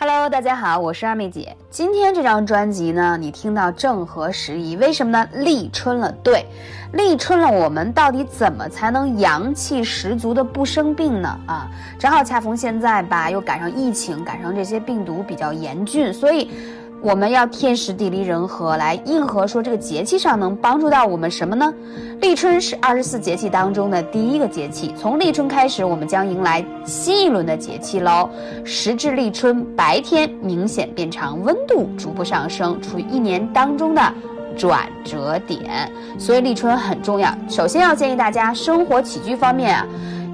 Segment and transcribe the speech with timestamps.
[0.00, 1.56] Hello，大家好，我是二妹姐。
[1.70, 4.76] 今天这张专辑呢，你听到正合时宜。
[4.76, 5.28] 为什么呢？
[5.32, 6.46] 立春了，对，
[6.92, 11.36] 立春了，我们到底怎么才能阳气十足的不生病呢？
[11.46, 16.48] 啊，正好恰逢现在吧，又赶上疫情，赶上这些病毒比较严峻，所以。
[17.00, 21.72] 我们要天时地利人和来应和，说这个节气上能帮助到我们什么呢？
[22.20, 28.28] 立春是二十四节气当中的第一个节气，从立春开始，我们将迎来新一轮的节气喽。
[28.64, 34.02] 时至立春，白天明显变长，温度逐步上升，处于一年当中的
[34.56, 37.32] 转折点，所以立春很重要。
[37.48, 39.86] 首先要建议大家生活起居方面啊，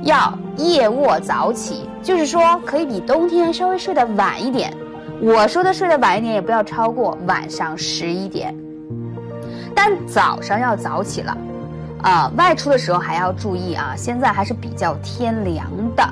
[0.02, 4.72] 要夜卧早起，就是说可以比冬天稍微睡得晚一点。
[5.26, 8.54] 我说的睡得晚一点，也不要超过晚上十一点，
[9.74, 11.34] 但早上要早起了，
[12.02, 13.94] 啊，外出的时候还要注意啊。
[13.96, 15.66] 现在还是比较天凉
[15.96, 16.06] 的，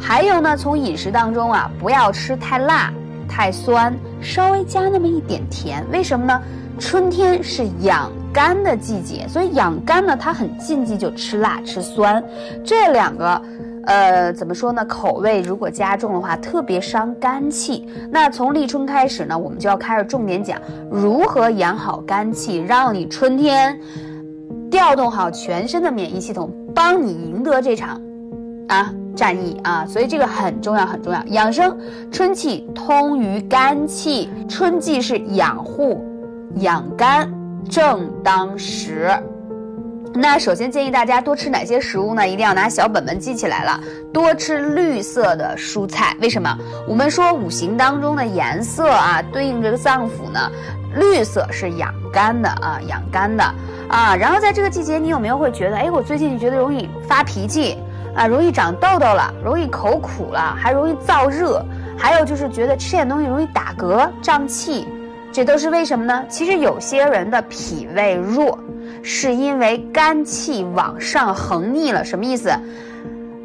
[0.00, 2.92] 还有呢，从饮食当中啊，不要吃太辣、
[3.28, 5.86] 太酸，稍微加那么一点甜。
[5.92, 6.42] 为什么呢？
[6.80, 12.20] 春天是养肝的季节，所以养肝呢，它很禁忌就吃辣、吃酸，
[12.64, 13.40] 这两个。
[13.86, 14.84] 呃，怎么说呢？
[14.84, 17.86] 口味如果加重的话，特别伤肝气。
[18.10, 23.78] 那从立春开始呢，我们就要开始重点讲如何养好肝气，让你春天
[24.68, 28.00] 调动好全身的免疫系统，帮你赢得这场
[28.68, 29.86] 啊战役啊。
[29.86, 31.22] 所以这个很重要，很重要。
[31.26, 31.76] 养生，
[32.10, 36.04] 春气通于肝气，春季是养护
[36.56, 37.32] 养肝
[37.70, 39.10] 正当时。
[40.14, 42.26] 那首先建议大家多吃哪些食物呢？
[42.26, 43.80] 一定要拿小本本记起来了。
[44.12, 46.58] 多吃绿色的蔬菜，为什么？
[46.88, 50.50] 我们说五行当中的颜色啊，对应这个脏腑呢，
[50.94, 53.44] 绿色是养肝的啊，养肝的
[53.88, 54.16] 啊。
[54.16, 57.76] 然后在这个季节，你有没有会觉得，哎，我最近觉得容易发脾气
[58.14, 61.62] 啊，容易长痘痘了，容易口苦了，还容易燥热，
[61.98, 64.88] 还有就是觉得吃点东西容易打嗝、胀气，
[65.30, 66.24] 这都是为什么呢？
[66.26, 68.58] 其实有些人的脾胃弱。
[69.08, 72.50] 是因为肝气往上横逆了，什么意思？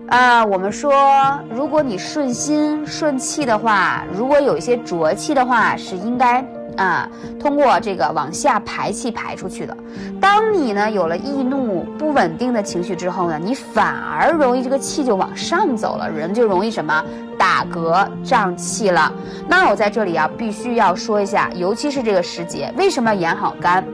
[0.07, 6.43] 啊，我们说，如果你顺心顺气的话，如果有一些浊气的话，是应该
[6.77, 7.07] 啊，
[7.39, 9.77] 通过这个往下排气排出去的。
[10.19, 17.05] 当你呢有了易怒不稳定的情绪之后呢，你反而容易这个气就往上走了，人就容易什么
[17.37, 19.13] 打嗝胀气了。
[19.47, 23.85] 那我在这里啊，必须要说一下，尤其是这个时节，为什么要养好肝？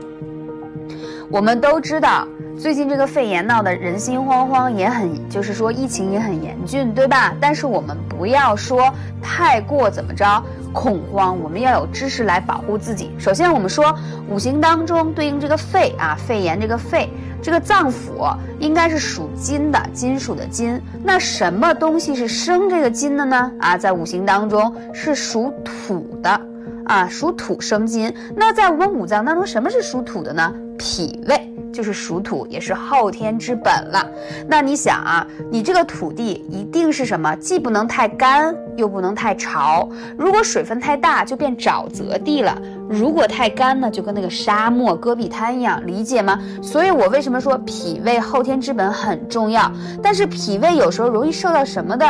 [1.30, 2.26] 我们都知道，
[2.58, 7.34] 最近这个肺炎闹得人心惶惶，也很就是说疫情也很严峻，对吧？
[7.38, 8.90] 但是我们不要说
[9.20, 13.10] 太过怎么着恐慌，我们要有知识来保护自己。
[13.18, 13.94] 首先，我们说
[14.30, 17.10] 五行当中对应这个肺啊，肺炎这个肺
[17.42, 20.80] 这个脏腑应该是属金的，金属的金。
[21.04, 23.52] 那什么东西是生这个金的呢？
[23.60, 26.40] 啊，在五行当中是属土的。
[26.88, 28.12] 啊，属土生金。
[28.34, 30.52] 那在我们五脏当中，什么是属土的呢？
[30.78, 34.08] 脾胃就是属土，也是后天之本了。
[34.46, 37.34] 那你想啊，你这个土地一定是什么？
[37.36, 39.88] 既不能太干，又不能太潮。
[40.16, 42.56] 如果水分太大，就变沼泽地了；
[42.88, 46.38] 如果太干呢，就跟那个沙漠戈壁滩一样，理解吗？
[46.62, 49.70] 所以我为什么说脾胃后天之本很重要？
[50.00, 52.06] 但是脾胃有时候容易受到什么的？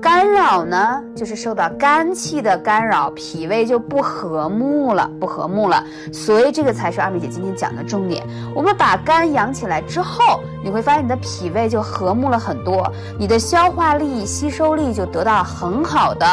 [0.00, 5.84] 干扰呢，就是受到肝气的干扰，脾胃就不和睦了，不和睦了。
[6.10, 8.26] 所以这个才是二妹姐今天讲的重点。
[8.54, 16.26] 我们把肝养起来之后，你会发现你的脾胃就和睦了很多，你的消化力、吸收力就得到很好的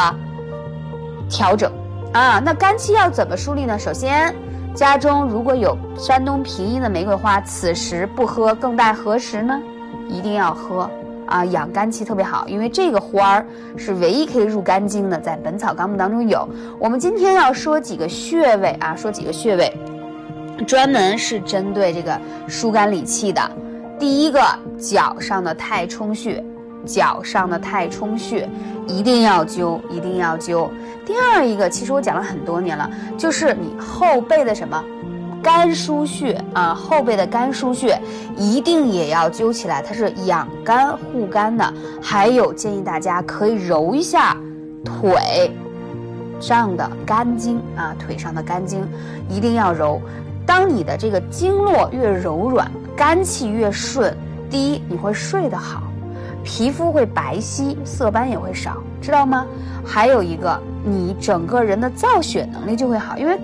[1.28, 1.70] 调整
[2.14, 2.38] 啊。
[2.38, 3.78] 那肝气要怎么梳理呢？
[3.78, 4.34] 首先，
[4.74, 9.60] 家中如果有山东平阴的玫瑰花，此时不喝更待何时呢？
[10.08, 10.90] 一定要喝。
[11.28, 13.46] 啊，养肝气特别好，因为这个花儿
[13.76, 16.48] 是唯一可以入肝经的，在《本草纲目》当中有。
[16.78, 19.72] 我们今天要说几个穴位啊，说几个穴位，
[20.66, 22.18] 专门是针对这个
[22.48, 23.40] 疏肝理气的。
[23.98, 24.40] 第一个，
[24.78, 26.42] 脚上的太冲穴，
[26.86, 28.48] 脚上的太冲穴
[28.86, 30.68] 一定要灸，一定要灸。
[31.04, 34.82] 第二一个，其实我讲了很多年了，就是你后背的什么？
[35.42, 37.98] 肝腧穴啊，后背的肝腧穴
[38.36, 41.72] 一定也要灸起来，它是养肝护肝的。
[42.02, 44.36] 还有建议大家可以揉一下
[44.84, 45.52] 腿
[46.40, 48.86] 上的肝经啊，腿上的肝经
[49.28, 50.00] 一定要揉。
[50.44, 54.16] 当你的这个经络越柔软，肝气越顺，
[54.50, 55.82] 第一你会睡得好，
[56.42, 59.46] 皮肤会白皙，色斑也会少，知道吗？
[59.84, 63.38] 还有一个，你整个人的造血能力就会好，因为。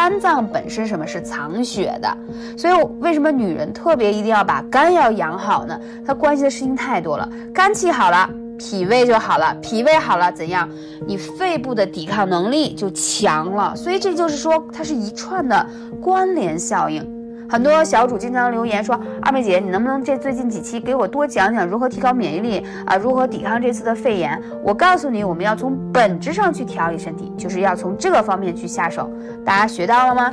[0.00, 2.16] 肝脏本身什么是藏血的，
[2.56, 5.78] 所以为什么女人特别一定要把肝要养好呢？
[6.06, 7.28] 它关系的事情太多了。
[7.52, 8.26] 肝气好了，
[8.58, 10.66] 脾胃就好了，脾胃好了怎样？
[11.06, 13.76] 你肺部的抵抗能力就强了。
[13.76, 15.66] 所以这就是说，它是一串的
[16.00, 17.06] 关联效应。
[17.50, 22.96] 很多小主经常留言说：“二妹姐，你能不能这最近几期给我多讲讲如何提高免疫力啊？
[22.96, 29.10] 如何抵抗这次的肺炎？”我告诉你，我们要从本质上去调理身体，就是要从这个方面去下手。
[29.44, 30.32] 大家学到了吗？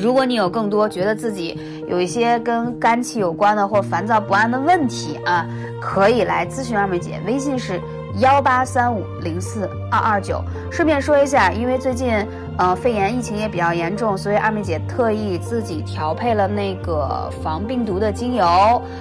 [0.00, 1.58] 如果你有更多觉得自己
[1.88, 5.44] 有一些跟肝气有关的或烦躁不安的问题啊，
[5.80, 7.80] 可以来咨询二妹姐，微信是
[8.20, 10.40] 幺八三五零四二二九。
[10.70, 12.24] 顺便说一下，因为最近。
[12.58, 18.44] 呃，肺炎疫情也比较严重，所以二妹姐特意自己调配了那个防病毒的精油，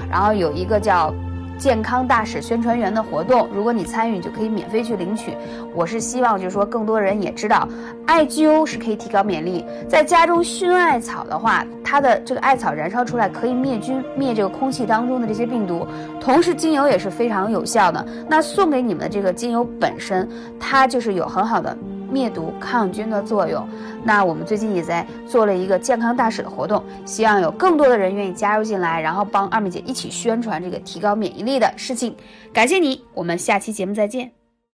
[0.09, 1.13] 然后有一个叫
[1.59, 5.35] “健康大使宣传员”的活动，如果你参与，就可以免费去领取。
[5.75, 7.67] 我是希望就是说更多人也知道，
[8.07, 9.65] 艾灸是可以提高免疫力。
[9.87, 15.85] 在家中熏艾草的话，它的这个艾草燃烧出来可以灭菌，灭这个空气当中的这些病毒，
[16.19, 18.03] 同时精油也是非常有效的。
[18.27, 20.27] 那送给你们的这个精油本身，
[20.59, 21.77] 它就是有很好的。
[22.11, 23.67] 灭毒抗菌的作用。
[24.03, 32.15] 那我们最近也在做了一个健康大使的活动，希望有更多的人愿意加入进来，然后帮二妹姐一起宣传这个提高免疫力的事情。
[32.51, 34.40] 感谢你，我们下期节目再见。